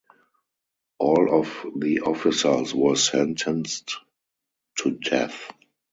All 0.97 1.31
of 1.39 1.63
the 1.77 1.99
officers 1.99 2.73
were 2.73 2.95
sentenced 2.95 3.99
to 4.79 4.93
death. 4.97 5.51